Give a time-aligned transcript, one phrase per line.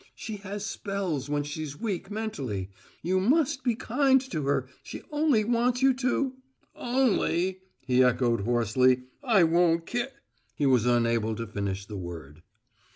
[0.15, 2.71] "She has spells when she's weak mentally.
[3.03, 4.67] You must be kind to her.
[4.81, 6.33] She only wants you to"
[6.75, 9.03] "`_Only_'!" he echoed hoarsely.
[9.23, 10.05] "I won't ki"
[10.55, 12.41] He was unable to finish the word.